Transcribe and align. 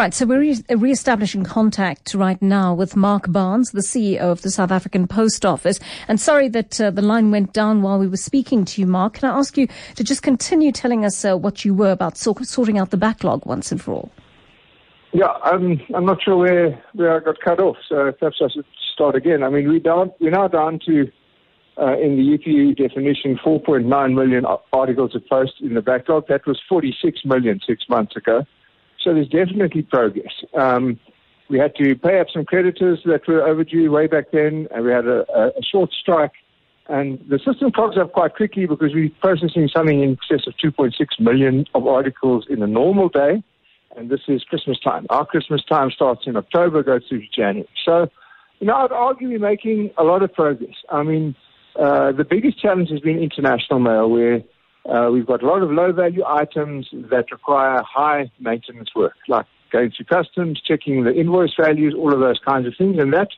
Right, 0.00 0.14
so 0.14 0.24
we're 0.24 0.40
re- 0.40 0.64
re-establishing 0.70 1.44
contact 1.44 2.14
right 2.14 2.40
now 2.40 2.72
with 2.72 2.96
Mark 2.96 3.30
Barnes, 3.30 3.72
the 3.72 3.82
CEO 3.82 4.20
of 4.20 4.40
the 4.40 4.50
South 4.50 4.70
African 4.70 5.06
Post 5.06 5.44
Office. 5.44 5.78
And 6.08 6.18
sorry 6.18 6.48
that 6.48 6.80
uh, 6.80 6.90
the 6.90 7.02
line 7.02 7.30
went 7.30 7.52
down 7.52 7.82
while 7.82 7.98
we 7.98 8.06
were 8.06 8.16
speaking 8.16 8.64
to 8.64 8.80
you, 8.80 8.86
Mark. 8.86 9.12
Can 9.16 9.28
I 9.28 9.38
ask 9.38 9.58
you 9.58 9.68
to 9.96 10.02
just 10.02 10.22
continue 10.22 10.72
telling 10.72 11.04
us 11.04 11.22
uh, 11.22 11.36
what 11.36 11.66
you 11.66 11.74
were 11.74 11.90
about 11.90 12.16
sort- 12.16 12.46
sorting 12.46 12.78
out 12.78 12.88
the 12.88 12.96
backlog 12.96 13.44
once 13.44 13.70
and 13.70 13.78
for 13.78 13.92
all? 13.92 14.10
Yeah, 15.12 15.34
I'm 15.44 15.78
I'm 15.94 16.06
not 16.06 16.22
sure 16.22 16.38
where 16.38 16.82
where 16.94 17.20
I 17.20 17.22
got 17.22 17.38
cut 17.40 17.60
off, 17.60 17.76
so 17.86 18.10
perhaps 18.18 18.40
I 18.42 18.48
should 18.54 18.64
start 18.94 19.16
again. 19.16 19.42
I 19.42 19.50
mean, 19.50 19.68
we 19.68 19.80
down 19.80 20.12
we're 20.18 20.30
now 20.30 20.48
down 20.48 20.78
to 20.86 21.12
uh, 21.76 21.98
in 21.98 22.16
the 22.16 22.38
UPU 22.38 22.74
definition 22.74 23.38
4.9 23.44 24.14
million 24.14 24.46
articles 24.72 25.14
of 25.14 25.26
post 25.26 25.60
in 25.60 25.74
the 25.74 25.82
backlog. 25.82 26.26
That 26.28 26.46
was 26.46 26.58
46 26.70 27.26
million 27.26 27.60
six 27.66 27.84
months 27.90 28.16
ago. 28.16 28.46
So 29.02 29.14
there's 29.14 29.28
definitely 29.28 29.82
progress. 29.82 30.32
Um, 30.54 30.98
we 31.48 31.58
had 31.58 31.74
to 31.76 31.96
pay 31.96 32.20
up 32.20 32.28
some 32.32 32.44
creditors 32.44 33.00
that 33.06 33.26
were 33.26 33.42
overdue 33.42 33.90
way 33.90 34.06
back 34.06 34.26
then, 34.32 34.68
and 34.70 34.84
we 34.84 34.92
had 34.92 35.06
a, 35.06 35.24
a 35.34 35.62
short 35.62 35.90
strike. 35.92 36.32
And 36.88 37.18
the 37.28 37.38
system 37.38 37.70
clogs 37.72 37.96
up 37.96 38.12
quite 38.12 38.34
quickly 38.34 38.66
because 38.66 38.92
we're 38.94 39.10
processing 39.20 39.68
something 39.74 40.02
in 40.02 40.12
excess 40.12 40.46
of 40.46 40.54
2.6 40.62 40.92
million 41.18 41.66
of 41.74 41.86
articles 41.86 42.46
in 42.48 42.62
a 42.62 42.66
normal 42.66 43.08
day 43.08 43.42
and 43.96 44.10
this 44.10 44.20
is 44.28 44.42
Christmas 44.44 44.78
time. 44.80 45.06
Our 45.10 45.26
Christmas 45.26 45.64
time 45.64 45.90
starts 45.90 46.22
in 46.26 46.36
October, 46.36 46.82
goes 46.82 47.02
through 47.08 47.22
January. 47.34 47.68
So, 47.84 48.08
you 48.60 48.66
know, 48.66 48.76
I'd 48.76 48.92
argue 48.92 49.28
we're 49.28 49.38
making 49.38 49.90
a 49.98 50.04
lot 50.04 50.22
of 50.22 50.32
progress. 50.32 50.74
I 50.90 51.02
mean, 51.02 51.34
uh, 51.78 52.12
the 52.12 52.24
biggest 52.24 52.60
challenge 52.60 52.90
has 52.90 53.00
been 53.00 53.18
international 53.18 53.80
mail, 53.80 54.08
where 54.10 54.42
uh, 54.86 55.10
we've 55.12 55.26
got 55.26 55.42
a 55.42 55.46
lot 55.46 55.62
of 55.62 55.70
low 55.70 55.92
value 55.92 56.22
items 56.26 56.88
that 56.92 57.30
require 57.30 57.82
high 57.82 58.30
maintenance 58.40 58.90
work, 58.94 59.14
like 59.28 59.46
going 59.70 59.92
through 59.96 60.06
customs, 60.06 60.60
checking 60.60 61.04
the 61.04 61.12
invoice 61.12 61.52
values, 61.58 61.94
all 61.96 62.12
of 62.12 62.20
those 62.20 62.40
kinds 62.44 62.66
of 62.66 62.74
things. 62.76 62.96
And 62.98 63.12
that 63.12 63.28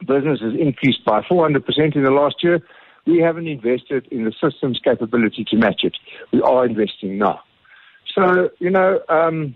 business 0.00 0.40
has 0.40 0.54
increased 0.58 1.04
by 1.04 1.20
400% 1.22 1.96
in 1.96 2.04
the 2.04 2.10
last 2.10 2.36
year. 2.42 2.60
We 3.06 3.18
haven't 3.18 3.46
invested 3.46 4.08
in 4.10 4.24
the 4.24 4.32
system's 4.32 4.80
capability 4.82 5.44
to 5.50 5.56
match 5.56 5.82
it. 5.84 5.96
We 6.32 6.42
are 6.42 6.66
investing 6.66 7.18
now. 7.18 7.40
So, 8.14 8.50
you 8.58 8.70
know, 8.70 9.00
um, 9.08 9.54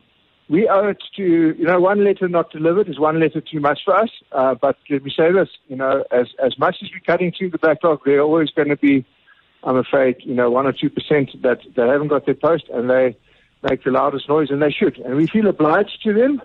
we 0.49 0.69
owe 0.69 0.89
it 0.89 1.03
to, 1.17 1.23
you 1.57 1.65
know, 1.65 1.81
one 1.81 2.05
letter 2.05 2.29
not 2.29 2.51
delivered 2.51 2.89
is 2.89 2.99
one 2.99 3.21
letter 3.21 3.41
too 3.41 3.61
much 3.61 3.81
for 3.85 3.97
us. 3.97 4.11
Uh, 4.33 4.55
but 4.55 4.77
let 4.91 5.03
me 5.03 5.13
say 5.17 5.33
this, 5.33 5.49
you 5.69 5.77
know, 5.77 6.05
as, 6.11 6.27
as 6.45 6.59
much 6.59 6.77
as 6.83 6.89
we're 6.93 7.01
cutting 7.07 7.33
through 7.37 7.51
the 7.51 7.59
backlog, 7.59 8.01
there 8.05 8.19
are 8.19 8.23
always 8.23 8.51
going 8.51 8.69
to 8.69 8.77
be, 8.77 9.05
I'm 9.65 9.77
afraid, 9.77 10.17
you 10.21 10.35
know, 10.35 10.51
one 10.51 10.67
or 10.67 10.73
two 10.73 10.91
percent 10.91 11.31
that, 11.43 11.61
that 11.77 11.89
haven't 11.89 12.09
got 12.09 12.27
their 12.27 12.35
post 12.35 12.65
and 12.73 12.89
they 12.89 13.17
make 13.63 13.85
the 13.85 13.91
loudest 13.91 14.29
noise 14.29 14.51
and 14.51 14.63
they 14.63 14.71
should. 14.71 14.99
And 14.99 15.17
we 15.17 15.27
feel 15.27 15.47
obliged 15.47 16.03
to 16.05 16.15
them. 16.15 16.41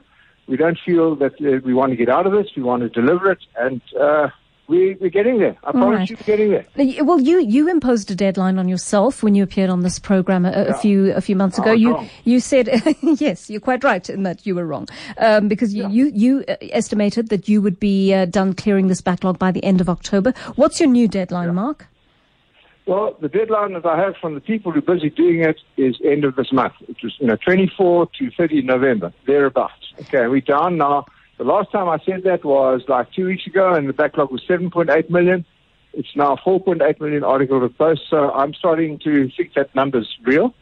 We 0.47 0.57
don't 0.57 0.77
feel 0.85 1.15
that 1.15 1.33
uh, 1.41 1.61
we 1.65 1.73
want 1.73 1.91
to 1.91 1.95
get 1.95 2.09
out 2.09 2.27
of 2.27 2.33
this. 2.33 2.47
We 2.55 2.63
want 2.63 2.83
to 2.83 2.89
deliver 2.89 3.31
it. 3.31 3.39
And, 3.57 3.81
uh, 3.99 4.29
we, 4.67 4.95
we're 4.95 5.09
getting 5.09 5.37
there. 5.37 5.55
I 5.63 5.71
promise 5.71 5.97
right. 5.99 6.09
you, 6.09 6.17
we're 6.19 6.25
getting 6.25 6.49
there. 6.49 7.03
Well, 7.05 7.19
you 7.19 7.39
you 7.39 7.69
imposed 7.69 8.09
a 8.09 8.15
deadline 8.15 8.57
on 8.57 8.67
yourself 8.67 9.21
when 9.21 9.35
you 9.35 9.43
appeared 9.43 9.69
on 9.69 9.81
this 9.81 9.99
program 9.99 10.45
a, 10.45 10.49
a 10.49 10.65
yeah. 10.65 10.77
few 10.77 11.13
a 11.13 11.21
few 11.21 11.35
months 11.35 11.59
ago. 11.59 11.71
you 11.71 11.93
wrong. 11.93 12.09
you 12.23 12.39
said 12.39 12.69
yes, 13.01 13.49
you're 13.49 13.61
quite 13.61 13.83
right 13.83 14.09
in 14.09 14.23
that 14.23 14.45
you 14.45 14.55
were 14.55 14.65
wrong 14.65 14.87
um, 15.17 15.47
because 15.47 15.73
yeah. 15.73 15.87
you 15.89 16.07
you 16.07 16.43
uh, 16.47 16.55
estimated 16.71 17.29
that 17.29 17.47
you 17.47 17.61
would 17.61 17.79
be 17.79 18.13
uh, 18.13 18.25
done 18.25 18.53
clearing 18.53 18.87
this 18.87 19.01
backlog 19.01 19.37
by 19.37 19.51
the 19.51 19.63
end 19.63 19.81
of 19.81 19.89
October. 19.89 20.33
What's 20.55 20.79
your 20.79 20.89
new 20.89 21.07
deadline, 21.07 21.49
yeah. 21.49 21.53
Mark? 21.53 21.87
Well, 22.85 23.17
the 23.19 23.29
deadline 23.29 23.73
that 23.73 23.85
I 23.85 23.97
have 23.99 24.15
from 24.17 24.35
the 24.35 24.41
people 24.41 24.71
who 24.71 24.79
are 24.79 24.81
busy 24.81 25.09
doing 25.09 25.41
it 25.41 25.59
is 25.75 25.95
end 26.03 26.23
of 26.23 26.35
this 26.35 26.51
month, 26.51 26.73
which 26.87 27.03
is 27.03 27.13
you 27.19 27.27
know 27.27 27.35
24 27.35 28.09
to 28.19 28.31
30 28.31 28.61
November, 28.61 29.11
thereabouts. 29.25 29.93
Okay, 30.01 30.27
we're 30.27 30.41
down 30.41 30.77
now 30.77 31.05
the 31.37 31.43
last 31.43 31.71
time 31.71 31.89
I 31.89 31.99
said 32.05 32.23
that 32.23 32.45
was 32.45 32.83
like 32.87 33.11
two 33.11 33.25
weeks 33.25 33.45
ago, 33.45 33.73
and 33.73 33.89
the 33.89 33.93
backlog 33.93 34.31
was 34.31 34.41
7.8 34.47 35.09
million. 35.09 35.45
It's 35.93 36.15
now 36.15 36.35
4.8 36.35 36.99
million 36.99 37.23
articles 37.23 37.63
of 37.63 37.77
post, 37.77 38.01
so 38.09 38.31
I'm 38.31 38.53
starting 38.53 38.99
to 38.99 39.29
think 39.35 39.53
that 39.55 39.73
number's 39.75 40.17
real. 40.23 40.53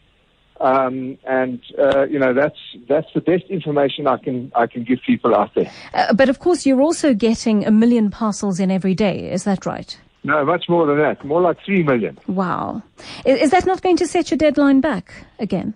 Um, 0.59 1.17
and 1.27 1.59
uh, 1.77 2.05
you 2.05 2.19
know 2.19 2.33
that's 2.33 2.59
that's 2.87 3.11
the 3.13 3.21
best 3.21 3.45
information 3.49 4.07
I 4.07 4.17
can 4.17 4.51
I 4.55 4.67
can 4.67 4.83
give 4.83 4.99
people 5.05 5.35
out 5.35 5.53
there. 5.55 5.71
Uh, 5.93 6.13
but 6.13 6.29
of 6.29 6.39
course, 6.39 6.65
you're 6.65 6.81
also 6.81 7.13
getting 7.13 7.65
a 7.65 7.71
million 7.71 8.11
parcels 8.11 8.59
in 8.59 8.71
every 8.71 8.93
day. 8.93 9.31
Is 9.31 9.43
that 9.43 9.65
right? 9.65 9.99
No, 10.23 10.45
much 10.45 10.69
more 10.69 10.85
than 10.85 10.97
that. 10.99 11.23
More 11.25 11.41
like 11.41 11.57
three 11.65 11.83
million. 11.83 12.17
Wow. 12.27 12.81
Is, 13.25 13.41
is 13.41 13.51
that 13.51 13.65
not 13.65 13.81
going 13.81 13.97
to 13.97 14.07
set 14.07 14.31
your 14.31 14.37
deadline 14.37 14.79
back 14.79 15.25
again? 15.39 15.73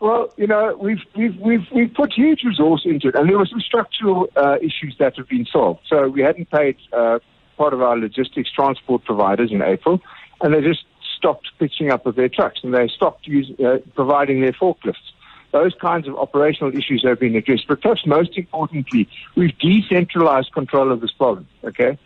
Well, 0.00 0.32
you 0.36 0.46
know, 0.46 0.76
we've 0.80 1.02
we've 1.14 1.36
we've 1.38 1.66
we've 1.72 1.94
put 1.94 2.12
huge 2.12 2.42
resource 2.42 2.82
into 2.84 3.08
it, 3.08 3.14
and 3.14 3.28
there 3.28 3.38
were 3.38 3.46
some 3.46 3.60
structural 3.60 4.28
uh, 4.34 4.56
issues 4.60 4.96
that 4.98 5.16
have 5.16 5.28
been 5.28 5.46
solved. 5.46 5.80
So 5.88 6.08
we 6.08 6.22
hadn't 6.22 6.50
paid 6.50 6.76
uh, 6.92 7.20
part 7.56 7.72
of 7.72 7.82
our 7.82 7.96
logistics 7.96 8.50
transport 8.50 9.04
providers 9.04 9.52
in 9.52 9.62
April, 9.62 10.00
and 10.40 10.54
they 10.54 10.60
just 10.60 10.84
stopped 11.16 11.48
pitching 11.60 11.92
up 11.92 12.04
with 12.04 12.16
their 12.16 12.28
trucks, 12.28 12.60
and 12.64 12.74
they 12.74 12.88
stopped 12.88 13.28
using, 13.28 13.64
uh, 13.64 13.78
providing 13.94 14.40
their 14.40 14.52
forklifts. 14.52 15.12
Those 15.52 15.74
kinds 15.80 16.08
of 16.08 16.16
operational 16.16 16.76
issues 16.76 17.04
have 17.06 17.20
been 17.20 17.36
addressed, 17.36 17.68
but 17.68 17.80
perhaps 17.80 18.04
most 18.04 18.36
importantly, 18.36 19.08
we've 19.36 19.56
decentralized 19.58 20.50
control 20.52 20.90
of 20.90 21.00
this 21.00 21.12
problem. 21.12 21.46
Okay, 21.62 21.96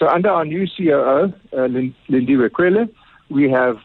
so 0.00 0.08
under 0.08 0.30
our 0.30 0.46
new 0.46 0.66
COO, 0.66 1.30
uh, 1.52 1.56
Lindiwe 2.08 2.48
Kwele, 2.48 2.88
we 3.28 3.50
have 3.50 3.76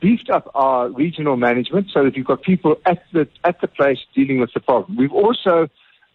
beefed 0.00 0.28
up 0.28 0.50
our 0.54 0.90
regional 0.90 1.38
management 1.38 1.88
so 1.92 2.04
that 2.04 2.14
you've 2.14 2.26
got 2.26 2.42
people 2.42 2.76
at 2.84 3.02
the 3.14 3.26
at 3.42 3.62
the 3.62 3.66
place 3.66 3.98
dealing 4.14 4.38
with 4.38 4.52
the 4.52 4.60
problem. 4.60 4.98
We've 4.98 5.12
also 5.12 5.68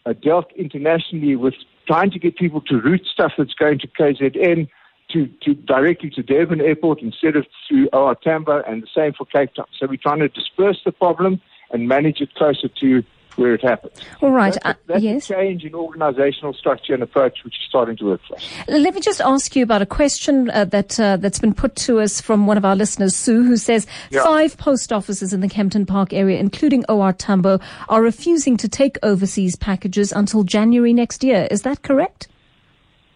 uh, 0.05 0.13
dealt 0.13 0.51
internationally 0.55 1.35
with 1.35 1.55
trying 1.87 2.11
to 2.11 2.19
get 2.19 2.37
people 2.37 2.61
to 2.61 2.79
route 2.79 3.05
stuff 3.11 3.33
that's 3.35 3.55
going 3.55 3.79
to 3.79 3.87
KZN 3.87 4.69
to, 5.13 5.27
to 5.41 5.55
directly 5.55 6.11
to 6.11 6.21
Durban 6.21 6.61
Airport 6.61 7.01
instead 7.01 7.35
of 7.35 7.47
through 7.67 7.89
OR 7.93 8.15
Tambo, 8.15 8.61
and 8.67 8.83
the 8.83 8.87
same 8.95 9.13
for 9.13 9.25
Cape 9.25 9.55
Town. 9.55 9.65
So 9.77 9.87
we're 9.87 9.97
trying 9.97 10.19
to 10.19 10.29
disperse 10.29 10.79
the 10.85 10.91
problem 10.91 11.41
and 11.71 11.87
manage 11.87 12.21
it 12.21 12.35
closer 12.35 12.67
to 12.67 13.03
where 13.37 13.53
it 13.53 13.63
happens. 13.63 13.93
All 14.21 14.31
right. 14.31 14.53
That's, 14.63 14.79
a, 14.79 14.87
that's 14.87 14.97
uh, 14.97 15.07
yes. 15.07 15.27
change 15.27 15.63
in 15.63 15.73
organizational 15.73 16.53
structure 16.53 16.93
and 16.93 17.03
approach 17.03 17.43
which 17.43 17.55
is 17.55 17.65
starting 17.67 17.97
to 17.97 18.05
work 18.05 18.21
for 18.27 18.35
us. 18.35 18.49
Let 18.67 18.93
me 18.93 19.01
just 19.01 19.21
ask 19.21 19.55
you 19.55 19.63
about 19.63 19.81
a 19.81 19.85
question 19.85 20.49
uh, 20.49 20.65
that 20.65 20.99
uh, 20.99 21.17
that's 21.17 21.39
been 21.39 21.53
put 21.53 21.75
to 21.77 21.99
us 21.99 22.21
from 22.21 22.47
one 22.47 22.57
of 22.57 22.65
our 22.65 22.75
listeners, 22.75 23.15
Sue, 23.15 23.43
who 23.43 23.57
says 23.57 23.87
yeah. 24.09 24.23
five 24.23 24.57
post 24.57 24.91
offices 24.91 25.33
in 25.33 25.41
the 25.41 25.49
Kempton 25.49 25.85
Park 25.85 26.13
area, 26.13 26.39
including 26.39 26.85
OR 26.89 27.13
Tambo, 27.13 27.59
are 27.89 28.01
refusing 28.01 28.57
to 28.57 28.67
take 28.67 28.97
overseas 29.03 29.55
packages 29.55 30.11
until 30.11 30.43
January 30.43 30.93
next 30.93 31.23
year. 31.23 31.47
Is 31.51 31.63
that 31.63 31.81
correct? 31.81 32.27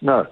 No. 0.01 0.27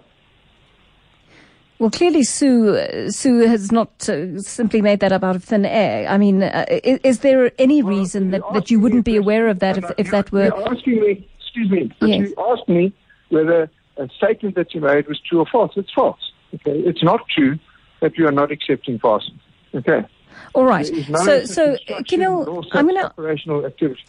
Well, 1.83 1.91
clearly, 1.91 2.23
Sue 2.23 3.11
Sue 3.11 3.39
has 3.39 3.69
not 3.69 4.07
uh, 4.07 4.39
simply 4.39 4.81
made 4.81 5.01
that 5.01 5.11
up 5.11 5.21
out 5.21 5.35
of 5.35 5.43
thin 5.43 5.65
air. 5.65 6.07
I 6.07 6.17
mean, 6.17 6.41
uh, 6.41 6.63
is, 6.69 6.97
is, 7.03 7.19
there 7.19 7.51
any 7.59 7.83
well, 7.83 7.97
reason 7.97 8.31
that, 8.31 8.41
that 8.53 8.71
you 8.71 8.79
wouldn't 8.79 9.03
be 9.03 9.17
aware 9.17 9.49
of 9.49 9.59
that 9.59 9.77
if, 9.77 9.91
if 9.97 10.11
that 10.11 10.31
were? 10.31 10.45
You're 10.45 10.73
asking 10.73 11.01
me, 11.01 11.29
excuse 11.41 11.69
me, 11.69 11.91
but 11.99 12.07
yes. 12.07 12.29
you 12.29 12.35
asked 12.37 12.69
me 12.69 12.93
whether 13.31 13.69
a 13.97 14.07
statement 14.15 14.55
that 14.55 14.73
you 14.73 14.79
made 14.79 15.09
was 15.09 15.19
true 15.27 15.39
or 15.39 15.45
false. 15.45 15.73
It's 15.75 15.91
false. 15.91 16.21
Okay, 16.53 16.71
it's 16.71 17.03
not 17.03 17.19
true 17.27 17.59
that 17.99 18.17
you 18.17 18.29
are 18.29 18.31
not 18.31 18.49
accepting 18.49 18.97
parcels. 18.97 19.37
Okay. 19.75 20.05
All 20.53 20.65
right. 20.65 20.85
So, 20.85 21.45
so 21.45 21.77
you 21.87 22.65
I'm 22.73 22.87
going 22.87 23.01
to. 23.01 23.11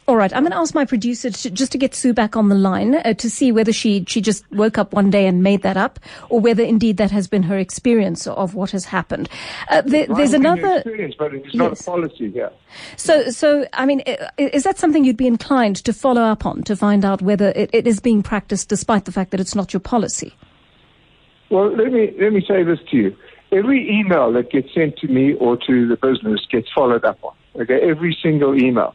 All 0.07 0.17
right, 0.17 0.33
I'm 0.35 0.43
going 0.43 0.53
to 0.53 0.59
ask 0.59 0.75
my 0.75 0.85
producer 0.85 1.31
to, 1.31 1.51
just 1.51 1.73
to 1.73 1.79
get 1.79 1.95
Sue 1.95 2.13
back 2.13 2.37
on 2.37 2.51
the 2.51 2.55
line 2.55 2.97
uh, 2.97 3.15
to 3.15 3.31
see 3.31 3.51
whether 3.51 3.73
she 3.73 4.05
she 4.07 4.21
just 4.21 4.51
woke 4.53 4.77
up 4.77 4.93
one 4.93 5.11
day 5.11 5.27
and 5.27 5.43
made 5.43 5.63
that 5.63 5.79
up, 5.79 5.99
or 6.29 6.41
whether 6.41 6.63
indeed 6.63 6.99
that 6.99 7.11
has 7.11 7.29
been 7.29 7.45
her 7.45 7.57
experience 7.57 8.27
of 8.27 8.55
what 8.55 8.73
has 8.73 8.85
happened. 8.85 9.29
Uh, 9.69 9.81
there, 9.83 10.07
there's 10.07 10.35
another 10.35 10.77
experience, 10.77 11.15
but 11.19 11.35
it's 11.35 11.55
not 11.55 11.71
yes. 11.71 11.81
a 11.81 11.85
policy. 11.85 12.33
Yeah. 12.35 12.51
So, 12.97 13.31
so 13.31 13.67
I 13.73 13.87
mean, 13.87 14.03
is 14.37 14.65
that 14.65 14.79
something 14.79 15.05
you'd 15.05 15.17
be 15.17 15.27
inclined 15.27 15.77
to 15.77 15.95
follow 15.95 16.23
up 16.23 16.45
on 16.45 16.63
to 16.65 16.77
find 16.77 17.05
out 17.07 17.23
whether 17.23 17.53
it, 17.57 17.71
it 17.73 17.87
is 17.87 18.01
being 18.01 18.23
practiced, 18.23 18.69
despite 18.69 19.07
the 19.07 19.13
fact 19.13 19.31
that 19.31 19.41
it's 19.41 19.55
not 19.55 19.73
your 19.73 19.81
policy? 19.81 20.35
Well, 21.51 21.75
let 21.75 21.93
me 21.93 22.15
let 22.21 22.33
me 22.33 22.45
say 22.47 22.65
this 22.65 22.81
to 22.91 22.97
you 22.97 23.17
every 23.55 23.89
email 23.89 24.33
that 24.33 24.51
gets 24.51 24.73
sent 24.75 24.99
to 24.99 25.09
me 25.09 25.35
or 25.35 25.57
to 25.67 25.89
the 25.89 25.97
business 25.97 26.47
gets 26.51 26.71
followed 26.73 27.05
up 27.05 27.19
on. 27.23 27.35
Okay, 27.57 27.81
every 27.83 28.17
single 28.21 28.55
email. 28.61 28.95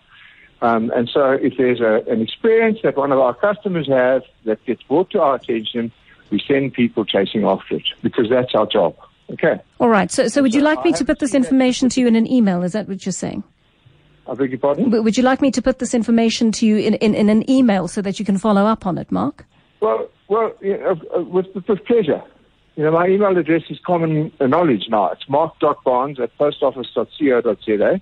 Um, 0.62 0.92
and 0.94 1.10
so 1.10 1.32
if 1.32 1.54
there's 1.58 1.80
a, 1.80 2.04
an 2.12 2.22
experience 2.22 2.80
that 2.84 2.98
one 2.98 3.12
of 3.12 3.20
our 3.20 3.34
customers 3.34 3.88
has 3.88 4.24
that 4.44 4.64
gets 4.66 4.84
brought 4.84 5.10
to 5.12 5.22
our 5.22 5.36
attention, 5.36 5.92
we 6.32 6.42
send 6.46 6.74
people 6.74 7.06
chasing 7.06 7.46
after 7.46 7.76
it 7.76 7.84
because 8.02 8.30
that's 8.30 8.54
our 8.54 8.66
job. 8.66 8.96
Okay. 9.32 9.60
All 9.80 9.90
right. 9.90 10.12
So, 10.12 10.28
so 10.28 10.42
would 10.42 10.54
you 10.54 10.62
like 10.62 10.84
me 10.84 10.92
to 10.94 11.06
put 11.06 11.20
this 11.20 11.34
information 11.34 11.88
to 11.90 12.02
you 12.02 12.08
in 12.08 12.16
an 12.16 12.30
email? 12.30 12.64
Is 12.64 12.74
that 12.74 12.90
what 12.90 13.06
you're 13.06 13.14
saying? 13.14 13.44
I 14.28 14.34
beg 14.34 14.52
your 14.52 14.60
pardon? 14.60 14.92
Would 14.92 15.18
you 15.18 15.24
like 15.24 15.42
me 15.42 15.50
to 15.52 15.62
put 15.62 15.80
this 15.80 15.94
information 15.94 16.52
to 16.54 16.66
you 16.66 16.78
in, 16.78 16.96
in, 16.96 17.16
in 17.16 17.30
an 17.30 17.50
email 17.50 17.88
so 17.88 18.02
that 18.02 18.20
you 18.20 18.26
can 18.26 18.38
follow 18.38 18.66
up 18.66 18.86
on 18.86 18.98
it, 18.98 19.12
Mark? 19.12 19.46
Well, 19.82 20.10
well, 20.28 20.54
yeah, 20.62 20.94
uh, 21.16 21.22
with, 21.22 21.48
with 21.56 21.66
pleasure. 21.86 22.22
You 22.80 22.86
know, 22.86 22.92
my 22.92 23.08
email 23.10 23.38
address 23.38 23.64
is 23.70 23.78
common 23.86 24.32
knowledge 24.40 24.86
now. 24.88 25.12
It's 25.12 25.28
mark.barnes 25.28 26.18
at 26.18 26.38
postoffice.co.za. 26.38 28.02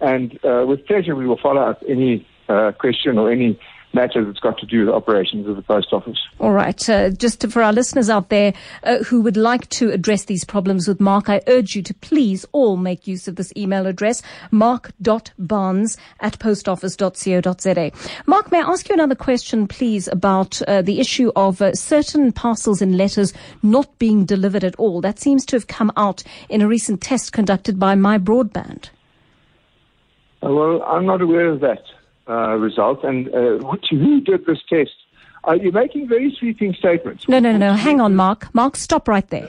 And 0.00 0.44
uh, 0.44 0.64
with 0.66 0.84
pleasure, 0.84 1.14
we 1.14 1.28
will 1.28 1.38
follow 1.40 1.60
up 1.62 1.80
any 1.88 2.26
uh, 2.48 2.72
question 2.72 3.18
or 3.18 3.30
any 3.30 3.56
matter 3.94 4.24
that's 4.24 4.38
got 4.38 4.58
to 4.58 4.66
do 4.66 4.86
with 4.86 4.94
operations 4.94 5.46
of 5.48 5.56
the 5.56 5.62
post 5.62 5.92
office. 5.92 6.18
All 6.38 6.52
right. 6.52 6.88
Uh, 6.88 7.10
just 7.10 7.40
to, 7.40 7.48
for 7.48 7.62
our 7.62 7.72
listeners 7.72 8.08
out 8.08 8.28
there 8.28 8.52
uh, 8.82 8.98
who 9.04 9.20
would 9.22 9.36
like 9.36 9.68
to 9.70 9.90
address 9.90 10.24
these 10.24 10.44
problems 10.44 10.86
with 10.86 11.00
Mark, 11.00 11.28
I 11.28 11.40
urge 11.46 11.74
you 11.74 11.82
to 11.82 11.94
please 11.94 12.46
all 12.52 12.76
make 12.76 13.06
use 13.06 13.28
of 13.28 13.36
this 13.36 13.52
email 13.56 13.86
address, 13.86 14.22
mark.barnes 14.50 15.96
at 16.20 16.38
postoffice.co.za. 16.38 17.90
Mark, 18.26 18.52
may 18.52 18.58
I 18.58 18.70
ask 18.70 18.88
you 18.88 18.94
another 18.94 19.14
question, 19.14 19.66
please, 19.66 20.08
about 20.08 20.62
uh, 20.62 20.82
the 20.82 21.00
issue 21.00 21.32
of 21.36 21.60
uh, 21.60 21.74
certain 21.74 22.32
parcels 22.32 22.80
and 22.80 22.96
letters 22.96 23.32
not 23.62 23.98
being 23.98 24.24
delivered 24.24 24.64
at 24.64 24.76
all? 24.76 25.00
That 25.00 25.18
seems 25.18 25.44
to 25.46 25.56
have 25.56 25.66
come 25.66 25.92
out 25.96 26.22
in 26.48 26.62
a 26.62 26.68
recent 26.68 27.00
test 27.00 27.32
conducted 27.32 27.78
by 27.78 27.94
My 27.94 28.18
Broadband. 28.18 28.90
Uh, 30.42 30.50
well, 30.52 30.82
I'm 30.84 31.04
not 31.04 31.20
aware 31.20 31.48
of 31.48 31.60
that 31.60 31.82
uh, 32.30 32.56
result. 32.56 33.04
And 33.04 33.28
uh, 33.28 33.58
who 33.90 34.20
did 34.20 34.46
this 34.46 34.58
test? 34.68 34.92
Are 35.44 35.56
you 35.56 35.72
making 35.72 36.06
very 36.06 36.34
sweeping 36.38 36.74
statements? 36.74 37.26
No, 37.26 37.38
no, 37.38 37.56
no. 37.56 37.72
Hang 37.72 37.98
on, 38.00 38.14
Mark. 38.14 38.54
Mark, 38.54 38.76
stop 38.76 39.08
right 39.08 39.26
there. 39.30 39.48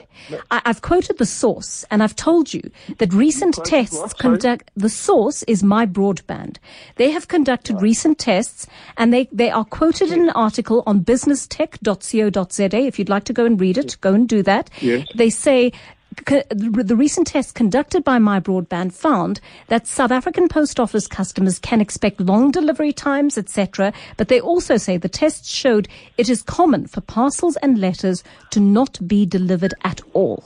I, 0.50 0.62
have 0.64 0.80
quoted 0.80 1.18
the 1.18 1.26
source, 1.26 1.84
and 1.90 2.02
I've 2.02 2.16
told 2.16 2.54
you 2.54 2.62
that 2.96 3.12
recent 3.12 3.58
you 3.58 3.62
tests 3.64 4.14
conduct. 4.14 4.70
The 4.74 4.88
source 4.88 5.42
is 5.42 5.62
my 5.62 5.84
broadband. 5.84 6.56
They 6.96 7.10
have 7.10 7.28
conducted 7.28 7.74
right. 7.74 7.82
recent 7.82 8.18
tests, 8.18 8.66
and 8.96 9.12
they 9.12 9.28
they 9.32 9.50
are 9.50 9.66
quoted 9.66 10.08
yes. 10.08 10.16
in 10.16 10.22
an 10.24 10.30
article 10.30 10.82
on 10.86 11.04
businesstech.co.za. 11.04 12.76
If 12.76 12.98
you'd 12.98 13.10
like 13.10 13.24
to 13.24 13.34
go 13.34 13.44
and 13.44 13.60
read 13.60 13.76
it, 13.76 13.98
go 14.00 14.14
and 14.14 14.26
do 14.26 14.42
that. 14.44 14.70
Yes. 14.80 15.06
They 15.14 15.28
say 15.28 15.72
the 16.16 16.96
recent 16.96 17.26
tests 17.26 17.52
conducted 17.52 18.04
by 18.04 18.18
My 18.18 18.40
Broadband 18.40 18.92
found 18.92 19.40
that 19.68 19.86
South 19.86 20.10
African 20.10 20.48
post 20.48 20.78
office 20.78 21.06
customers 21.06 21.58
can 21.58 21.80
expect 21.80 22.20
long 22.20 22.50
delivery 22.50 22.92
times, 22.92 23.38
etc. 23.38 23.92
But 24.16 24.28
they 24.28 24.40
also 24.40 24.76
say 24.76 24.96
the 24.96 25.08
tests 25.08 25.52
showed 25.52 25.88
it 26.18 26.28
is 26.28 26.42
common 26.42 26.86
for 26.86 27.00
parcels 27.00 27.56
and 27.56 27.78
letters 27.78 28.22
to 28.50 28.60
not 28.60 29.06
be 29.06 29.24
delivered 29.24 29.74
at 29.84 30.00
all. 30.12 30.44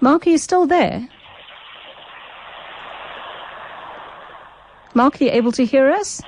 Mark, 0.00 0.26
are 0.26 0.30
you 0.30 0.38
still 0.38 0.66
there? 0.66 1.08
Mark, 4.94 5.20
are 5.20 5.24
you 5.24 5.30
able 5.30 5.52
to 5.52 5.64
hear 5.64 5.90
us? 5.90 6.20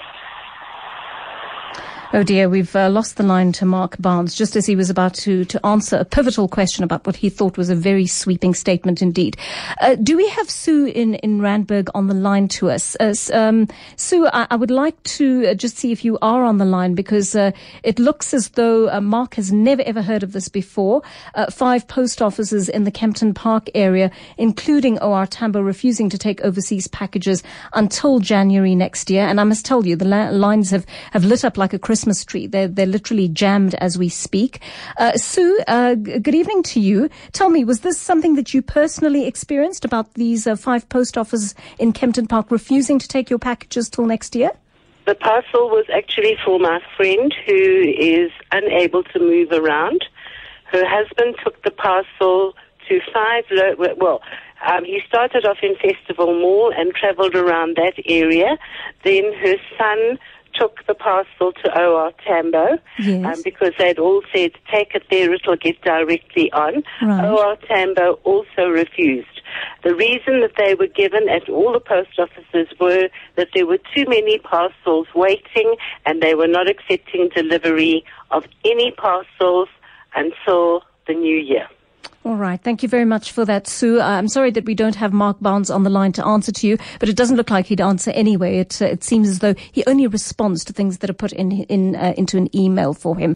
Oh 2.15 2.23
dear, 2.23 2.49
we've 2.49 2.77
uh, 2.77 2.89
lost 2.91 3.17
the 3.17 3.25
line 3.25 3.51
to 3.55 3.67
Mark 3.67 3.97
Barnes 3.99 4.37
just 4.37 4.55
as 4.55 4.67
he 4.67 4.77
was 4.77 4.89
about 4.89 5.15
to, 5.15 5.45
to 5.47 5.67
answer 5.67 5.97
a 5.97 6.05
pivotal 6.05 6.47
question 6.47 6.85
about 6.85 7.05
what 7.09 7.17
he 7.17 7.29
thought 7.29 7.59
was 7.59 7.71
a 7.71 7.75
very 7.75 8.07
sweeping 8.07 8.55
statement 8.55 9.03
indeed. 9.03 9.37
Uh, 9.81 9.97
do 9.97 10.17
we 10.17 10.29
have 10.29 10.49
Sue 10.49 10.87
in, 10.87 11.15
in 11.17 11.41
Randburg 11.41 11.89
on 11.93 12.07
the 12.07 12.15
line 12.15 12.47
to 12.51 12.71
us? 12.71 12.97
Uh, 13.01 13.17
um, 13.33 13.67
Sue, 13.97 14.29
I, 14.29 14.47
I, 14.49 14.55
would 14.55 14.71
like 14.71 15.03
to 15.03 15.45
uh, 15.49 15.55
just 15.55 15.77
see 15.77 15.91
if 15.91 16.05
you 16.05 16.17
are 16.23 16.45
on 16.45 16.59
the 16.59 16.65
line 16.65 16.95
because 16.95 17.35
uh, 17.35 17.51
it 17.83 17.99
looks 17.99 18.33
as 18.33 18.51
though 18.51 18.89
uh, 18.91 19.01
Mark 19.01 19.35
has 19.35 19.51
never 19.51 19.83
ever 19.83 20.01
heard 20.01 20.23
of 20.23 20.35
this 20.35 20.49
before. 20.49 21.03
five 21.51 21.89
post 21.89 22.23
offices 22.23 22.69
in 22.69 22.85
the 22.85 22.93
Kempton 22.93 23.35
Park 23.35 23.69
area, 23.75 24.13
including 24.39 25.01
OR 25.01 25.27
Tambo, 25.27 25.61
refusing 25.61 26.09
to 26.11 26.19
take 26.19 26.41
overseas 26.43 26.87
packages 26.87 27.43
until 27.73 28.21
January 28.21 28.77
next 28.77 29.11
year. 29.11 29.27
And 29.27 29.41
I 29.41 29.45
must 29.45 29.67
tell 29.67 29.85
you, 29.85 29.97
the 29.97 30.05
la- 30.05 30.31
lines 30.31 30.71
have, 30.71 30.87
have 31.11 31.25
lit 31.25 31.45
up 31.45 31.59
like 31.59 31.73
a 31.73 31.79
Christmas 31.81 32.04
Christmas 32.05 32.25
tree. 32.27 32.47
They're, 32.47 32.69
they're 32.69 32.85
literally 32.85 33.29
jammed 33.29 33.75
as 33.77 33.97
we 33.97 34.11
speak. 34.11 34.61
Uh, 34.99 35.13
Sue, 35.13 35.59
uh, 35.67 35.95
g- 35.95 36.19
good 36.19 36.35
evening 36.35 36.63
to 36.65 36.79
you. 36.79 37.09
Tell 37.33 37.49
me, 37.49 37.65
was 37.65 37.81
this 37.81 37.99
something 37.99 38.35
that 38.35 38.53
you 38.53 38.61
personally 38.61 39.27
experienced 39.27 39.87
about 39.87 40.13
these 40.13 40.47
uh, 40.47 40.55
five 40.55 40.87
post 40.91 41.17
offices 41.17 41.55
in 41.79 41.95
Kempton 41.95 42.27
Park 42.27 42.51
refusing 42.51 42.99
to 42.99 43.09
take 43.09 43.31
your 43.31 43.39
packages 43.39 43.89
till 43.89 44.05
next 44.05 44.37
year? 44.37 44.51
The 45.07 45.15
parcel 45.15 45.71
was 45.71 45.87
actually 45.91 46.37
for 46.45 46.59
my 46.59 46.79
friend 46.95 47.35
who 47.47 47.95
is 47.99 48.31
unable 48.53 49.03
to 49.05 49.19
move 49.19 49.51
around. 49.51 50.05
Her 50.73 50.85
husband 50.87 51.37
took 51.43 51.63
the 51.63 51.71
parcel 51.71 52.53
to 52.87 53.01
five, 53.15 53.45
lo- 53.51 53.95
well, 53.97 54.21
um, 54.67 54.85
he 54.85 55.01
started 55.09 55.47
off 55.47 55.59
in 55.63 55.75
Festival 55.77 56.39
Mall 56.39 56.71
and 56.77 56.95
traveled 56.95 57.35
around 57.35 57.77
that 57.77 57.95
area. 58.05 58.59
Then 59.05 59.33
her 59.43 59.57
son 59.79 60.19
took 60.55 60.85
the 60.87 60.95
parcel 60.95 61.53
to 61.53 61.81
OR 61.81 62.13
Tambo 62.27 62.79
yes. 62.99 63.25
um, 63.25 63.43
because 63.43 63.73
they'd 63.79 63.99
all 63.99 64.23
said, 64.33 64.53
take 64.73 64.95
it 64.95 65.05
there, 65.11 65.33
it'll 65.33 65.57
get 65.57 65.81
directly 65.83 66.51
on. 66.53 66.83
Right. 67.03 67.25
OR 67.29 67.57
Tambo 67.69 68.19
also 68.25 68.69
refused. 68.69 69.29
The 69.83 69.95
reason 69.95 70.41
that 70.41 70.53
they 70.57 70.75
were 70.75 70.87
given 70.87 71.29
at 71.29 71.49
all 71.49 71.73
the 71.73 71.81
post 71.81 72.19
offices 72.19 72.69
were 72.81 73.09
that 73.37 73.49
there 73.55 73.67
were 73.67 73.79
too 73.95 74.05
many 74.09 74.39
parcels 74.39 75.07
waiting 75.15 75.77
and 76.07 76.23
they 76.23 76.35
were 76.35 76.49
not 76.49 76.69
accepting 76.69 77.29
delivery 77.35 78.05
of 78.31 78.45
any 78.65 78.91
parcels 78.93 79.69
until 80.15 80.83
the 81.07 81.15
new 81.15 81.37
year. 81.37 81.69
All 82.27 82.37
right. 82.37 82.59
Thank 82.59 82.83
you 82.83 82.89
very 82.89 83.05
much 83.05 83.33
for 83.33 83.45
that, 83.45 83.67
Sue. 83.67 84.01
Uh, 84.01 84.05
I'm 84.05 84.29
sorry 84.29 84.51
that 84.53 84.65
we 84.65 84.75
don't 84.75 84.95
have 84.95 85.13
Mark 85.13 85.37
Barnes 85.41 85.69
on 85.71 85.83
the 85.83 85.91
line 85.91 86.13
to 86.13 86.27
answer 86.27 86.51
to 86.53 86.67
you, 86.67 86.79
but 86.99 87.11
it 87.11 87.17
doesn't 87.17 87.37
look 87.37 87.51
like 87.51 87.67
he'd 87.67 87.83
answer 87.83 88.13
anyway. 88.13 88.61
It, 88.61 88.81
uh, 88.81 88.87
it 88.87 89.05
seems 89.05 89.29
as 89.29 89.41
though 89.41 89.55
he 89.73 89.85
only 89.87 90.07
responds 90.07 90.65
to 90.65 90.73
things 90.73 90.99
that 90.99 91.11
are 91.11 91.15
put 91.15 91.33
in, 91.33 91.53
in 91.65 91.97
uh, 91.97 92.15
into 92.17 92.39
an 92.39 92.49
email 92.57 92.95
for 92.95 93.15
him. 93.19 93.33